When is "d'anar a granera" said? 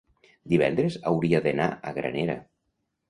1.49-2.39